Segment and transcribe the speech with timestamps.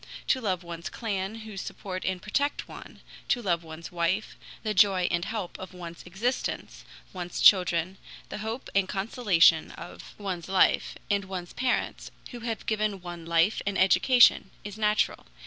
[0.29, 5.07] To love one's clan who support and protect one, to love one's wife, the joy
[5.11, 11.25] and help of one's existence, one's children, the hope and consolation of one's life, and
[11.25, 15.27] one's parents, who have given one life and education, is natural.